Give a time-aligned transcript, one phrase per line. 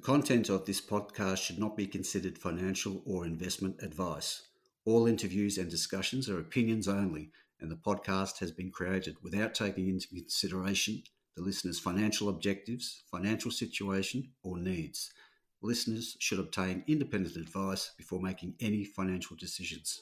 [0.00, 4.46] The content of this podcast should not be considered financial or investment advice.
[4.86, 9.88] All interviews and discussions are opinions only, and the podcast has been created without taking
[9.88, 11.02] into consideration
[11.36, 15.12] the listener's financial objectives, financial situation, or needs.
[15.60, 20.00] Listeners should obtain independent advice before making any financial decisions.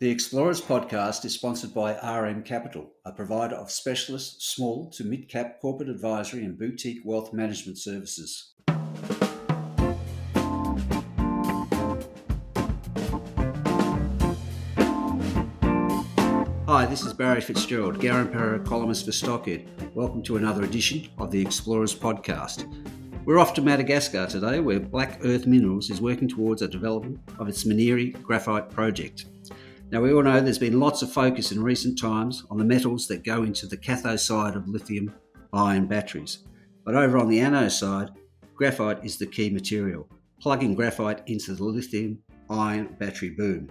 [0.00, 5.28] The Explorers podcast is sponsored by RM Capital, a provider of specialist small to mid
[5.28, 8.53] cap corporate advisory and boutique wealth management services.
[16.66, 19.66] Hi, this is Barry Fitzgerald, Garimpeiro columnist for Stockhead.
[19.94, 22.66] Welcome to another edition of the Explorers podcast.
[23.26, 27.48] We're off to Madagascar today, where Black Earth Minerals is working towards a development of
[27.48, 29.26] its Maniry graphite project.
[29.90, 33.06] Now, we all know there's been lots of focus in recent times on the metals
[33.08, 35.14] that go into the cathode side of lithium
[35.52, 36.44] ion batteries.
[36.82, 38.08] But over on the anode side,
[38.54, 40.08] graphite is the key material,
[40.40, 43.68] plugging graphite into the lithium ion battery boom.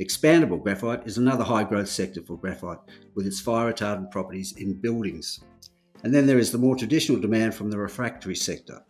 [0.00, 2.78] Expandable graphite is another high growth sector for graphite
[3.14, 5.40] with its fire retardant properties in buildings.
[6.02, 8.82] And then there is the more traditional demand from the refractory sector.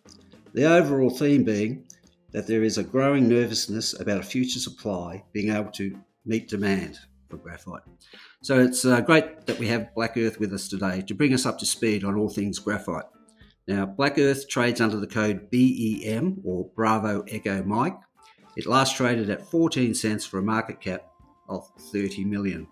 [0.54, 1.86] The overall theme being
[2.32, 6.98] that there is a growing nervousness about a future supply being able to meet demand
[7.28, 7.82] for graphite.
[8.42, 11.44] So it's uh, great that we have Black Earth with us today to bring us
[11.44, 13.04] up to speed on all things graphite.
[13.68, 17.96] Now, Black Earth trades under the code BEM or Bravo Echo Mike
[18.56, 21.10] it last traded at 14 cents for a market cap
[21.48, 22.66] of 30 million.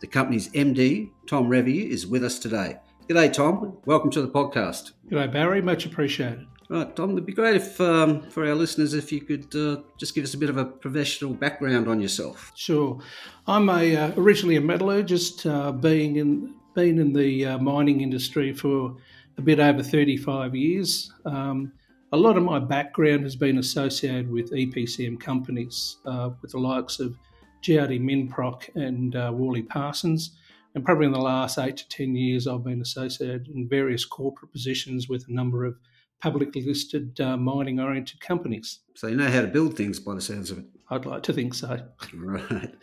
[0.00, 2.78] The company's MD, Tom Revy, is with us today.
[3.08, 3.78] G'day, Tom.
[3.84, 4.92] Welcome to the podcast.
[5.10, 5.62] G'day, Barry.
[5.62, 6.46] Much appreciated.
[6.68, 10.14] Right, Tom, it'd be great if, um, for our listeners, if you could uh, just
[10.14, 12.50] give us a bit of a professional background on yourself.
[12.54, 12.98] Sure.
[13.46, 18.52] I'm a uh, originally a metallurgist, uh, being in been in the uh, mining industry
[18.54, 18.96] for
[19.36, 21.12] a bit over 35 years.
[21.24, 21.72] Um,
[22.12, 27.00] a lot of my background has been associated with EPCM companies, uh, with the likes
[27.00, 27.16] of
[27.62, 30.32] GRD Minproc and uh, Worley Parsons.
[30.74, 34.52] And probably in the last eight to 10 years, I've been associated in various corporate
[34.52, 35.76] positions with a number of
[36.20, 38.80] publicly listed uh, mining oriented companies.
[38.94, 40.64] So you know how to build things by the sounds of it.
[40.90, 41.80] I'd like to think so.
[42.14, 42.74] Right.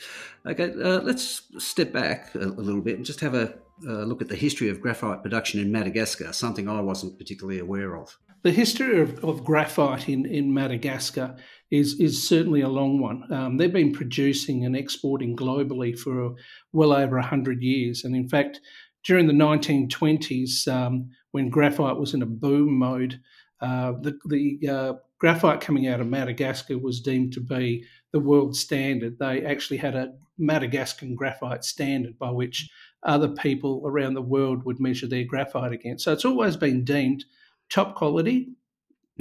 [0.45, 3.53] Okay, uh, let's step back a, a, little bit and just have a
[3.87, 7.95] uh, look at the history of graphite production in Madagascar, something I wasn't particularly aware
[7.95, 11.35] of the history of, of graphite in, in Madagascar
[11.71, 13.31] is, is certainly a long one.
[13.31, 16.35] Um, they've been producing and exporting globally for
[16.71, 18.03] well over 100 years.
[18.03, 18.61] And in fact,
[19.03, 23.19] during the 1920s, um, when graphite was in a boom mode,
[23.61, 28.55] uh, the, the uh, graphite coming out of Madagascar was deemed to be the world
[28.55, 29.19] standard.
[29.19, 32.69] They actually had a Madagascan graphite standard by which
[33.03, 36.03] other people around the world would measure their graphite against.
[36.03, 37.25] So it's always been deemed
[37.69, 38.49] top quality.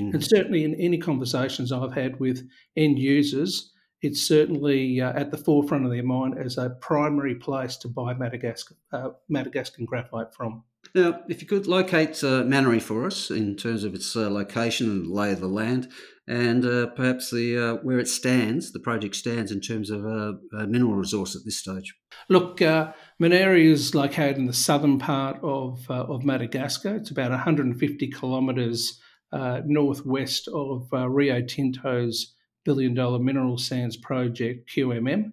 [0.00, 0.14] Mm.
[0.14, 3.72] And certainly in any conversations I've had with end users,
[4.02, 8.14] it's certainly uh, at the forefront of their mind as a primary place to buy
[8.14, 10.62] Madagascar, uh, Madagascan graphite from.
[10.94, 14.90] Now, if you could locate uh, Maniry for us in terms of its uh, location
[14.90, 15.88] and lay of the land,
[16.26, 20.32] and uh, perhaps the uh, where it stands, the project stands in terms of uh,
[20.66, 21.94] mineral resource at this stage.
[22.28, 26.96] Look, uh, is located in the southern part of of Madagascar.
[26.96, 29.00] It's about 150 kilometres
[29.32, 32.34] northwest of Rio Tinto's
[32.64, 35.32] billion-dollar mineral sands project QMM,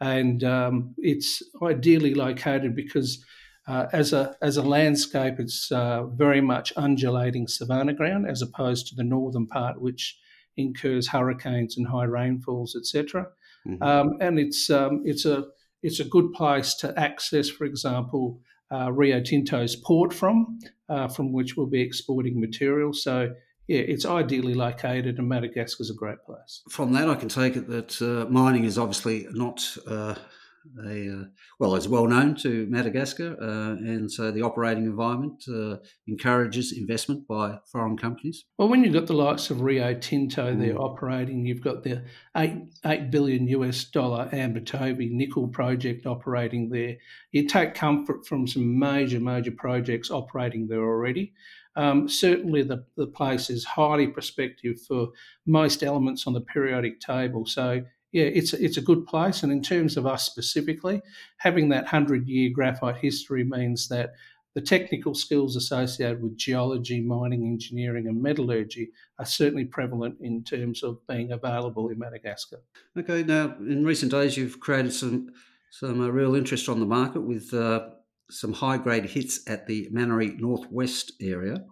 [0.00, 3.24] and um, it's ideally located because
[3.66, 8.86] uh, as a as a landscape, it's uh, very much undulating savanna ground, as opposed
[8.88, 10.18] to the northern part, which
[10.56, 13.26] incurs hurricanes and high rainfalls, etc.
[13.66, 13.82] Mm-hmm.
[13.82, 15.44] Um, and it's um, it's a
[15.82, 18.40] it's a good place to access, for example,
[18.72, 22.92] uh, Rio Tinto's port from, uh, from which we'll be exporting material.
[22.92, 23.34] So
[23.68, 26.62] yeah, it's ideally located, and Madagascar is a great place.
[26.70, 30.14] From that, I can take it that uh, mining is obviously not uh,
[30.84, 31.24] a, uh,
[31.58, 37.26] well, it's well known to Madagascar, uh, and so the operating environment uh, encourages investment
[37.26, 38.44] by foreign companies.
[38.58, 40.60] Well, when you've got the likes of Rio Tinto mm.
[40.60, 42.02] there operating, you've got the
[42.36, 46.96] eight eight billion US dollar Ambatovy nickel project operating there.
[47.32, 51.32] You take comfort from some major major projects operating there already.
[51.76, 55.08] Um, certainly, the, the place is highly prospective for
[55.46, 57.44] most elements on the periodic table.
[57.44, 57.82] So,
[58.16, 59.42] yeah, it's it's a good place.
[59.42, 61.02] And in terms of us specifically,
[61.36, 64.14] having that hundred year graphite history means that
[64.54, 70.82] the technical skills associated with geology, mining, engineering, and metallurgy are certainly prevalent in terms
[70.82, 72.62] of being available in Madagascar.
[72.98, 75.28] Okay, now in recent days you've created some
[75.70, 77.86] some uh, real interest on the market with uh,
[78.30, 81.62] some high grade hits at the Maniry Northwest area.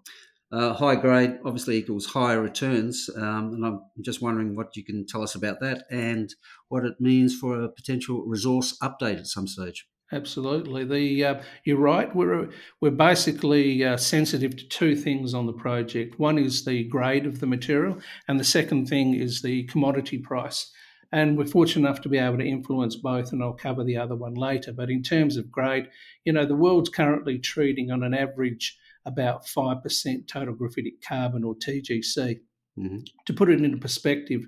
[0.55, 5.05] Uh, high grade obviously equals higher returns, um, and I'm just wondering what you can
[5.05, 6.33] tell us about that and
[6.69, 9.89] what it means for a potential resource update at some stage.
[10.13, 10.85] Absolutely.
[10.85, 12.15] The uh, you're right.
[12.15, 16.21] We're we're basically uh, sensitive to two things on the project.
[16.21, 17.99] One is the grade of the material,
[18.29, 20.71] and the second thing is the commodity price.
[21.11, 24.15] And we're fortunate enough to be able to influence both, and I'll cover the other
[24.15, 24.73] one later.
[24.73, 25.89] But in terms of grade,
[26.25, 31.55] you know, the world's currently treating on an average about 5% total graphitic carbon or
[31.55, 32.41] TGC.
[32.79, 32.99] Mm-hmm.
[33.27, 34.43] To put it into perspective,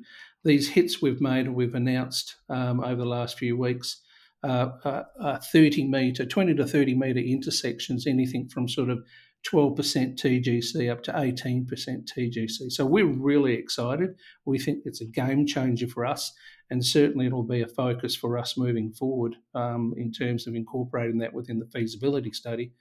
[0.44, 4.02] these hits we've made and we've announced um, over the last few weeks
[4.42, 9.00] uh, uh, uh 30 metre, 20 to 30 metre intersections, anything from sort of
[9.50, 9.76] 12%
[10.16, 12.70] TGC up to 18% TGC.
[12.70, 14.16] So we're really excited.
[14.44, 16.32] We think it's a game changer for us,
[16.70, 21.18] and certainly it'll be a focus for us moving forward um, in terms of incorporating
[21.18, 22.72] that within the feasibility study.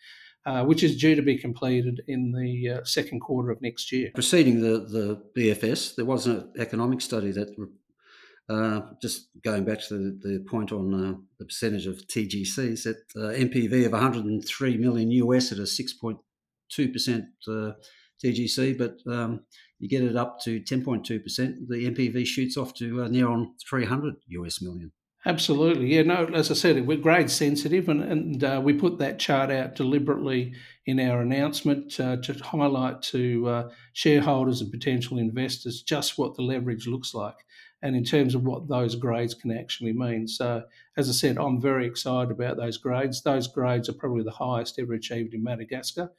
[0.47, 4.12] Uh, which is due to be completed in the uh, second quarter of next year.
[4.13, 7.50] Preceding the, the BFS, there was an economic study that,
[8.47, 12.97] uh, just going back to the, the point on uh, the percentage of TGCs, that
[13.15, 16.19] uh, NPV of 103 million US at a 6.2%
[18.24, 19.39] TGC, but um,
[19.80, 24.62] you get it up to 10.2%, the NPV shoots off to near on 300 US
[24.62, 24.91] million.
[25.27, 26.04] Absolutely, yeah.
[26.04, 29.74] No, as I said, we're grade sensitive, and, and uh, we put that chart out
[29.74, 30.54] deliberately
[30.86, 36.44] in our announcement uh, to highlight to uh, shareholders and potential investors just what the
[36.44, 37.38] leverage looks like,
[37.81, 40.27] and in terms of what those grades can actually mean.
[40.27, 40.63] So,
[40.95, 43.24] as I said, I'm very excited about those grades.
[43.24, 46.12] Those grades are probably the highest ever achieved in Madagascar,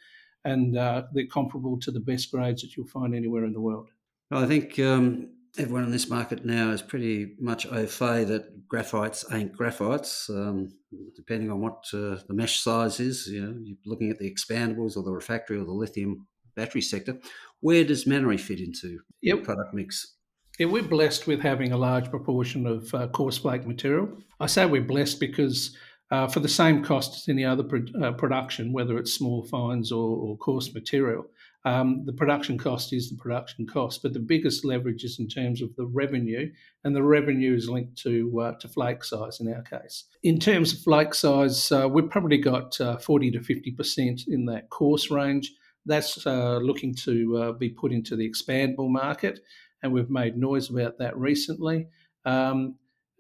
[0.44, 3.88] and uh, they're comparable to the best grades that you'll find anywhere in the world.
[4.32, 9.24] I think um, everyone in this market now is pretty much au fait that graphites
[9.32, 10.28] ain't graphites.
[10.30, 10.70] Um,
[11.14, 14.96] depending on what uh, the mesh size is, you know, you're looking at the expandables
[14.96, 17.18] or the refractory or the lithium battery sector.
[17.60, 19.44] Where does Maniry fit into yep.
[19.44, 20.14] product mix?
[20.58, 24.08] Yeah, we're blessed with having a large proportion of uh, coarse flake material.
[24.40, 25.76] I say we're blessed because
[26.10, 29.92] uh, for the same cost as any other pro- uh, production, whether it's small fines
[29.92, 31.26] or, or coarse material,
[31.66, 35.60] um, the production cost is the production cost, but the biggest leverage is in terms
[35.60, 36.48] of the revenue,
[36.84, 40.04] and the revenue is linked to uh, to flake size in our case.
[40.22, 44.46] In terms of flake size, uh, we've probably got uh, 40 to 50 percent in
[44.46, 45.52] that coarse range.
[45.84, 49.40] That's uh, looking to uh, be put into the expandable market,
[49.82, 51.88] and we've made noise about that recently.
[52.24, 52.76] Um,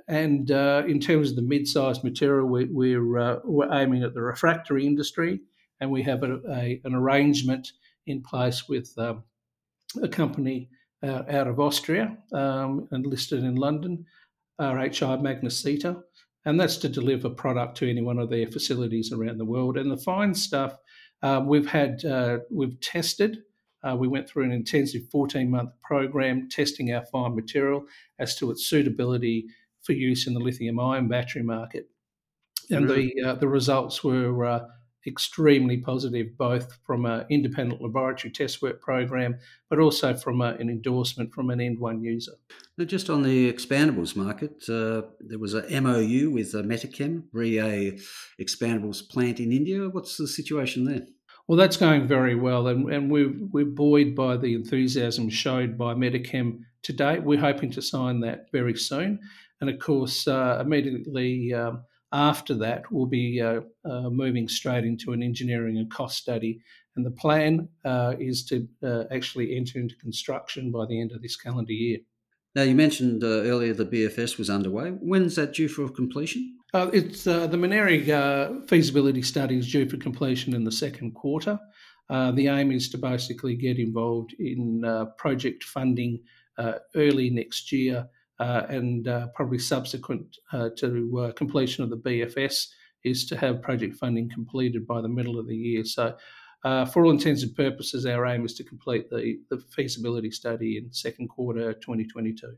[0.06, 4.86] and uh, in terms of the mid-sized material, we, we're, we're aiming at the refractory
[4.86, 5.40] industry,
[5.80, 7.72] and we have a, a, an arrangement
[8.06, 9.24] in place with um,
[10.02, 10.68] a company
[11.02, 14.06] uh, out of Austria um, and listed in London,
[14.60, 16.02] RHI Magnesita,
[16.44, 19.76] and that's to deliver product to any one of their facilities around the world.
[19.76, 20.78] And the fine stuff
[21.22, 23.38] um, we've had, uh, we've tested.
[23.82, 27.84] Uh, we went through an intensive 14 month program testing our fine material
[28.18, 29.46] as to its suitability
[29.82, 31.88] for use in the lithium ion battery market.
[32.70, 33.12] And really?
[33.16, 34.60] the, uh, the results were uh,
[35.06, 39.38] extremely positive, both from an independent laboratory test work program,
[39.70, 42.32] but also from a, an endorsement from an end one user.
[42.78, 47.60] Now, just on the expandables market, uh, there was a MOU with uh, Metachem, re
[47.60, 47.98] a
[48.40, 49.88] expandables plant in India.
[49.88, 51.06] What's the situation there?
[51.48, 55.94] Well, that's going very well, and, and we're, we're buoyed by the enthusiasm showed by
[55.94, 57.22] Metachem to date.
[57.22, 59.20] We're hoping to sign that very soon.
[59.60, 61.84] And of course, uh, immediately um,
[62.16, 66.62] after that, we'll be uh, uh, moving straight into an engineering and cost study.
[66.96, 71.20] And the plan uh, is to uh, actually enter into construction by the end of
[71.20, 71.98] this calendar year.
[72.54, 74.92] Now, you mentioned uh, earlier the BFS was underway.
[74.92, 76.56] When's that due for completion?
[76.72, 81.58] Uh, it's the Maniry feasibility study is due for completion in the second quarter.
[82.08, 84.82] the aim is to basically get involved in
[85.18, 86.22] project funding
[86.94, 88.08] early next year
[88.38, 92.66] and uh, probably subsequent uh, to completion of the BFS
[93.04, 95.84] is to have project funding completed by the middle of the year.
[95.84, 96.16] So,
[96.62, 100.92] for all intents and purposes, our aim is to complete the, the feasibility study in
[100.92, 102.56] second quarter 2022.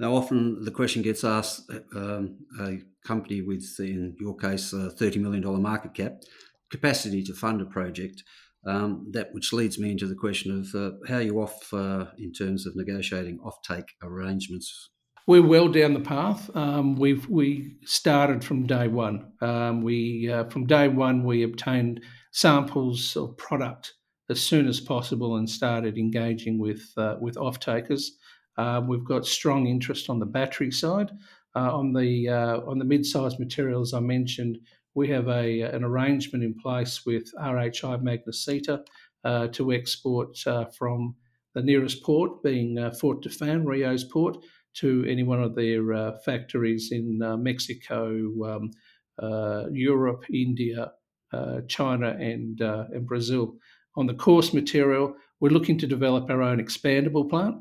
[0.00, 5.16] Now, often the question gets asked um, a company with, in your case, a $30
[5.16, 6.22] million market cap,
[6.70, 8.22] capacity to fund a project.
[8.66, 12.30] Um, that which leads me into the question of uh, how you off uh, in
[12.30, 14.90] terms of negotiating offtake arrangements
[15.26, 16.50] we're well down the path.
[16.54, 19.32] Um, we've we started from day one.
[19.40, 23.94] Um, we uh, from day one we obtained samples of product
[24.28, 28.16] as soon as possible and started engaging with uh, with off takers.
[28.56, 31.10] Uh, we've got strong interest on the battery side.
[31.56, 34.58] Uh, on the uh, on the mid-sized materials I mentioned,
[34.94, 38.84] we have a an arrangement in place with RHI Magnesita
[39.24, 41.16] uh, to export uh, from
[41.54, 44.36] the nearest port, being uh, Fort Dauphin, Rio's port,
[44.74, 48.70] to any one of their uh, factories in Mexico, um,
[49.72, 50.92] Europe, India,
[51.68, 53.56] China, and, and Brazil.
[53.96, 57.56] On the coarse material, we're looking to develop our own expandable plant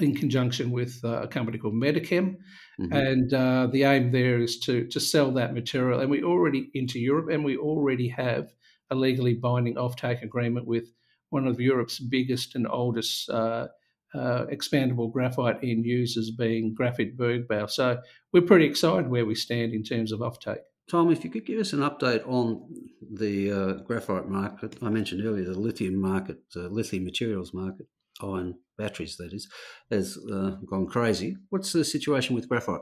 [0.00, 2.36] in conjunction with uh, a company called Metachem.
[2.80, 2.92] Mm-hmm.
[2.92, 6.00] And uh, the aim there is to, to sell that material.
[6.00, 8.48] And we already into Europe, and we already have
[8.90, 10.84] a legally binding offtake agreement with
[11.30, 13.66] one of Europe's biggest and oldest uh,
[14.14, 17.70] uh, expandable graphite end users, being Graphit Bergbau.
[17.70, 18.00] So
[18.32, 20.60] we're pretty excited where we stand in terms of offtake.
[20.90, 22.62] Tom, if you could give us an update on
[23.10, 24.76] the uh, graphite market.
[24.82, 27.86] I mentioned earlier the lithium market, uh, lithium materials market,
[28.22, 29.48] iron batteries, that is,
[29.90, 31.36] has uh, gone crazy.
[31.50, 32.80] What's the situation with graphite?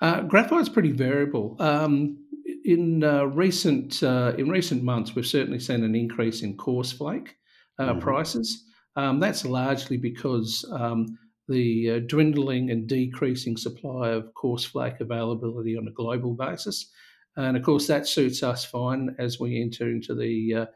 [0.00, 1.56] Uh, graphite's pretty variable.
[1.58, 2.18] Um,
[2.64, 7.36] in uh, recent uh, in recent months, we've certainly seen an increase in coarse flake
[7.78, 8.00] uh, mm-hmm.
[8.00, 8.64] prices.
[8.96, 11.18] Um, that's largely because um,
[11.48, 16.90] the uh, dwindling and decreasing supply of coarse flake availability on a global basis,
[17.36, 20.66] and of course that suits us fine as we enter into the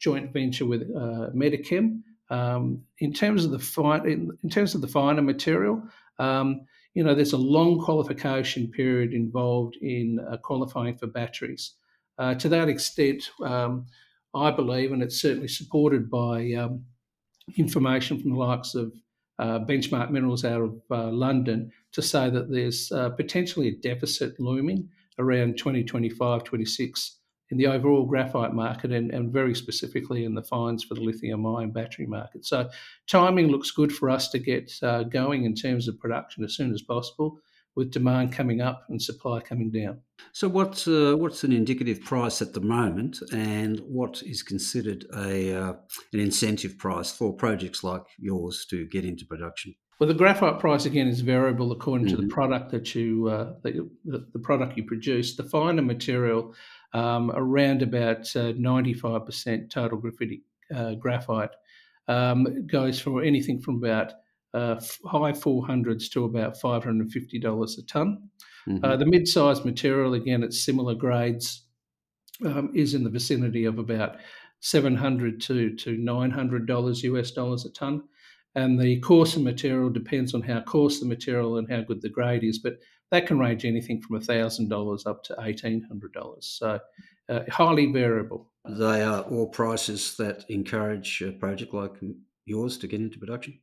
[0.00, 0.92] joint venture with
[1.34, 2.02] Metachem.
[2.30, 5.82] Um, in terms of the fine, in, in, terms of the finer material,
[6.18, 6.62] um,
[6.94, 11.74] you know, there's a long qualification period involved in uh, qualifying for batteries.
[12.18, 13.86] Uh, to that extent, um,
[14.34, 16.84] I believe, and it's certainly supported by um,
[17.56, 18.92] information from the likes of
[19.38, 24.38] uh, Benchmark Minerals out of uh, London, to say that there's uh, potentially a deficit
[24.38, 27.18] looming around 2025 26
[27.50, 31.46] in the overall graphite market and, and very specifically in the fines for the lithium
[31.46, 32.46] ion battery market.
[32.46, 32.70] So,
[33.06, 36.72] timing looks good for us to get uh, going in terms of production as soon
[36.72, 37.38] as possible,
[37.74, 40.00] with demand coming up and supply coming down.
[40.32, 45.54] So, what's uh, what's an indicative price at the moment, and what is considered a
[45.54, 45.72] uh,
[46.12, 49.74] an incentive price for projects like yours to get into production?
[49.98, 52.16] Well, the graphite price again is variable according mm-hmm.
[52.16, 52.34] to the mm-hmm.
[52.34, 55.36] product that you, uh, the, the, product you produce.
[55.36, 56.56] The finer material
[56.92, 60.40] um, around about uh, 95% total graphitic
[60.74, 61.50] uh, graphite
[62.08, 64.14] um, goes for anything from about
[64.54, 68.28] uh, high 400s to about $550 a ton.
[68.68, 68.84] Mm-hmm.
[68.84, 71.64] Uh, the mid-sized material, again, at similar grades,
[72.44, 74.16] um, is in the vicinity of about
[74.60, 78.02] 700 to to 900 dollars US dollars a ton,
[78.54, 82.44] and the coarser material depends on how coarse the material and how good the grade
[82.44, 82.58] is.
[82.58, 82.78] But
[83.10, 86.34] that can range anything from $1,000 up to $1,800.
[86.40, 86.80] So
[87.28, 88.50] uh, highly variable.
[88.66, 91.92] They are all prices that encourage a project like
[92.46, 93.58] yours to get into production?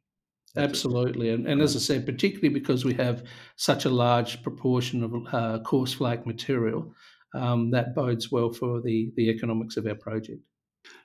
[0.58, 1.30] Absolutely.
[1.30, 3.24] And, and as I said, particularly because we have
[3.56, 6.94] such a large proportion of uh, coarse flake material,
[7.36, 10.42] um, that bodes well for the, the economics of our project.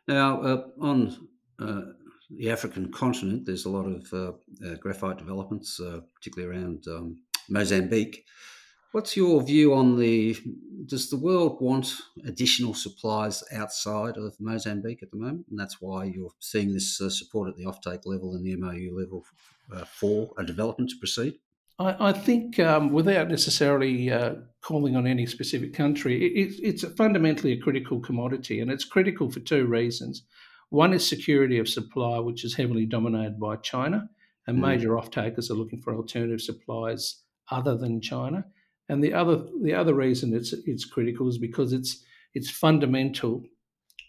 [0.09, 1.83] Now, uh, on uh,
[2.31, 4.33] the African continent, there's a lot of uh,
[4.67, 7.17] uh, graphite developments, uh, particularly around um,
[7.49, 8.25] Mozambique.
[8.95, 10.37] What's your view on the?
[10.87, 16.05] Does the world want additional supplies outside of Mozambique at the moment, and that's why
[16.05, 19.25] you're seeing this uh, support at the offtake level and the MOU level
[19.75, 21.41] uh, for a development to proceed?
[21.81, 27.51] I, I think, um, without necessarily uh, calling on any specific country, it, it's fundamentally
[27.51, 30.23] a critical commodity, and it's critical for two reasons.
[30.71, 34.09] One is security of supply, which is heavily dominated by China,
[34.47, 34.61] and mm.
[34.61, 34.99] major mm.
[34.99, 38.45] off takers are looking for alternative supplies other than China.
[38.89, 43.43] And the other the other reason it's it's critical is because it's it's fundamental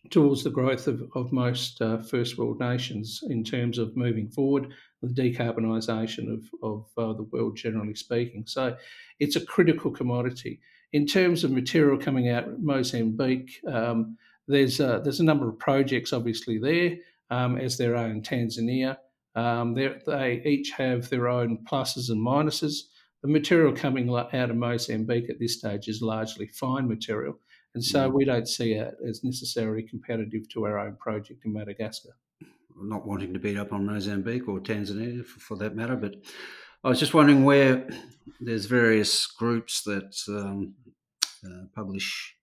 [0.10, 4.72] towards the growth of, of most uh, first world nations in terms of moving forward
[5.02, 8.44] with decarbonisation of, of uh, the world generally speaking.
[8.46, 8.76] So
[9.20, 10.60] it's a critical commodity.
[10.94, 14.18] In terms of material coming out of Mozambique, um,
[14.48, 16.98] there's, a, there's a number of projects obviously there,
[17.30, 18.98] um, as there are in Tanzania.
[19.36, 22.84] Um, they each have their own pluses and minuses.
[23.26, 27.40] The material coming out of Mozambique at this stage is largely fine material,
[27.74, 32.12] and so we don't see it as necessarily competitive to our own project in Madagascar.
[32.80, 36.18] Not wanting to beat up on Mozambique or Tanzania for, for that matter, but
[36.84, 37.88] I was just wondering where
[38.40, 40.76] there's various groups that um,
[41.44, 42.36] uh, publish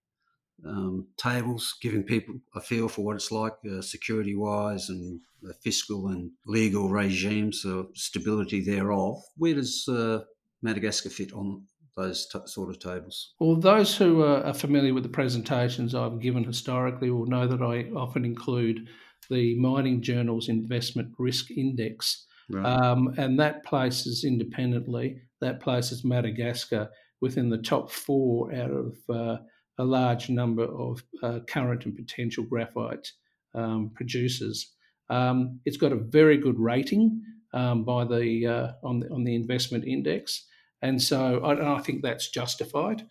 [0.65, 5.53] um, tables, giving people a feel for what it's like uh, security wise and the
[5.53, 9.21] fiscal and legal regimes, the stability thereof.
[9.37, 10.23] Where does uh,
[10.63, 11.63] Madagascar fit on
[11.95, 13.33] those t- sort of tables?
[13.39, 17.91] Well, those who are familiar with the presentations I've given historically will know that I
[17.95, 18.87] often include
[19.29, 22.25] the Mining Journal's Investment Risk Index.
[22.49, 22.65] Right.
[22.65, 26.89] Um, and that places independently, that places Madagascar
[27.21, 29.37] within the top four out of uh,
[29.77, 33.07] a large number of uh, current and potential graphite
[33.55, 34.73] um, producers.
[35.09, 37.21] Um, it's got a very good rating
[37.53, 40.45] um, by the, uh, on the on the investment index,
[40.83, 43.07] and so I, I think that's justified.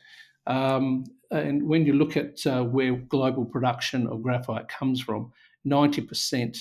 [0.47, 5.33] Um, and when you look at uh, where global production of graphite comes from,
[5.65, 6.57] ninety percent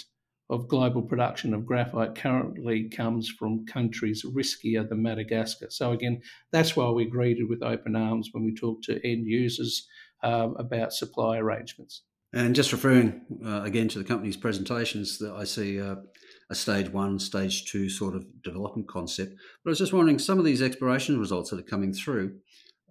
[0.50, 5.70] of global production of graphite currently comes from countries riskier than Madagascar.
[5.70, 9.88] So again, that's why we're greeted with open arms when we talk to end users
[10.24, 12.04] um, about supply arrangements.
[12.34, 15.96] And just referring uh, again to the company's presentations, that I see uh,
[16.52, 19.34] a stage one, stage two sort of development concept.
[19.64, 22.36] But I was just wondering, some of these exploration results that are coming through,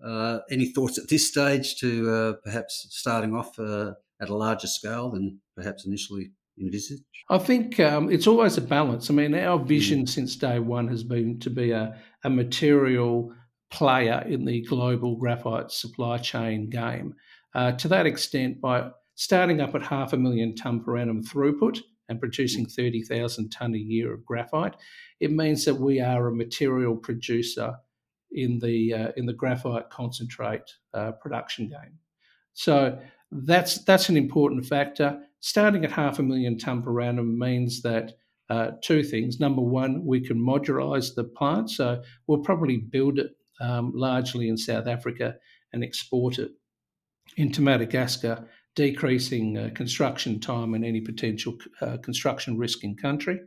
[0.04, 4.66] uh, any thoughts at this stage to uh, perhaps starting off uh, at a larger
[4.66, 7.04] scale than perhaps initially envisaged?
[7.28, 9.10] I think um, it's always a balance.
[9.10, 10.08] I mean, our vision mm.
[10.08, 13.32] since day one has been to be a, a material
[13.70, 17.14] player in the global graphite supply chain game.
[17.54, 21.80] Uh, to that extent, by starting up at half a million tonne per annum throughput
[22.10, 24.74] and producing 30,000 tonne a year of graphite,
[25.20, 27.76] it means that we are a material producer
[28.32, 30.62] in the uh, in the graphite concentrate
[30.92, 31.98] uh, production game.
[32.52, 32.98] So
[33.30, 35.22] that's that's an important factor.
[35.40, 38.12] Starting at half a million tonne per annum means that
[38.50, 39.40] uh, two things.
[39.40, 44.56] Number one, we can modularize the plant, so we'll probably build it um, largely in
[44.56, 45.36] South Africa
[45.72, 46.50] and export it
[47.36, 53.40] into Madagascar decreasing uh, construction time and any potential uh, construction risk in country.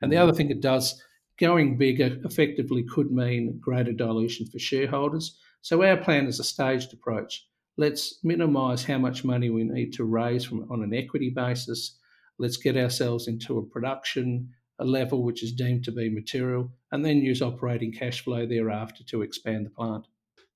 [0.00, 0.22] And the mm-hmm.
[0.22, 1.02] other thing it does,
[1.38, 5.38] going bigger effectively could mean greater dilution for shareholders.
[5.62, 7.46] So our plan is a staged approach.
[7.76, 11.98] Let's minimise how much money we need to raise from on an equity basis.
[12.38, 17.04] Let's get ourselves into a production a level which is deemed to be material, and
[17.04, 20.06] then use operating cash flow thereafter to expand the plant.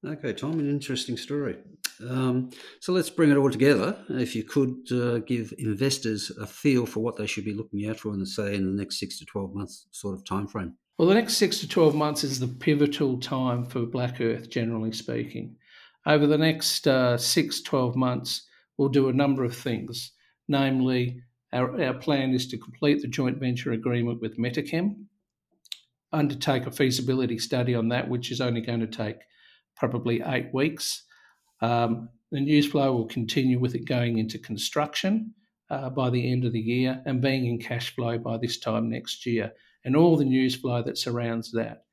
[0.05, 1.57] Okay, Tom, an interesting story.
[2.09, 3.97] Um, so let's bring it all together.
[4.09, 7.99] If you could uh, give investors a feel for what they should be looking out
[7.99, 10.75] for in, the, say, in the next six to 12 months sort of time frame.
[10.99, 14.93] Well, the next six to 12 months is the pivotal time for Black Earth, generally
[14.93, 15.57] speaking.
[16.07, 20.13] Over the next uh, six, 12 months, we'll do a number of things.
[20.49, 21.23] Namely,
[21.53, 25.07] our, our plan is to complete the joint venture agreement with Metachem,
[26.13, 29.17] undertake a feasibility study on that, which is only going to take
[29.77, 31.05] probably eight weeks.
[31.63, 35.35] Um, the news flow will continue with it going into construction
[35.71, 38.91] uh, by the end of the year and being in cash flow by this time
[38.91, 39.53] next year,
[39.85, 41.85] and all the news flow that surrounds that.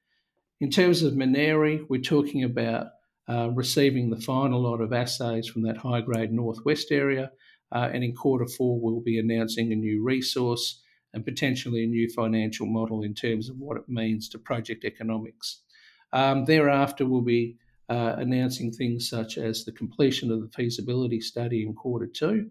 [0.59, 2.87] In terms of Maniry, we're talking about
[3.29, 7.31] uh, receiving the final lot of assays from that high grade northwest area,
[7.71, 10.81] uh, and in quarter four, we'll be announcing a new resource
[11.13, 15.61] and potentially a new financial model in terms of what it means to project economics.
[16.11, 17.57] Um, thereafter, we'll be
[17.89, 22.49] uh, announcing things such as the completion of the feasibility study in quarter two,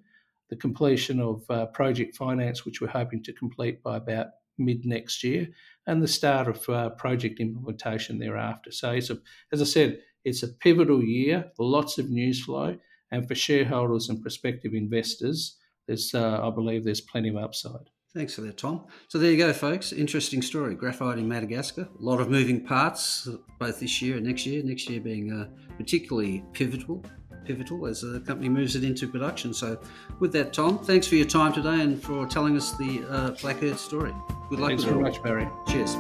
[0.51, 4.27] the completion of uh, project finance, which we're hoping to complete by about
[4.59, 5.48] mid next year,
[5.87, 8.72] and the start of uh, project implementation thereafter.
[8.72, 9.16] So, a,
[9.53, 12.77] as I said, it's a pivotal year, lots of news flow,
[13.11, 17.90] and for shareholders and prospective investors, there's, uh, I believe there's plenty of upside.
[18.18, 18.85] Thanks for that, Tom.
[19.07, 19.92] So there you go, folks.
[19.92, 20.74] Interesting story.
[20.74, 21.83] Graphite in Madagascar.
[21.83, 23.28] A lot of moving parts,
[23.61, 24.61] both this year and next year.
[24.64, 27.04] Next year being uh, particularly pivotal,
[27.44, 29.54] pivotal as the company moves it into production.
[29.54, 29.81] So,
[30.18, 33.62] with that, Tom, thanks for your time today and for telling us the uh, Black
[33.62, 34.12] Earth story.
[34.50, 34.70] Good luck.
[34.70, 35.48] Thanks very much, Barry.
[35.68, 35.94] Cheers.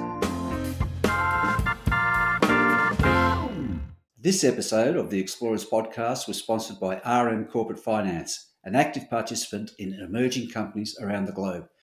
[4.18, 9.70] This episode of the Explorers podcast was sponsored by RM Corporate Finance, an active participant
[9.78, 11.68] in emerging companies around the globe.